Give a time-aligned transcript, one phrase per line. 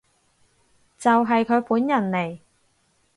[0.97, 2.39] 就係佢本人嚟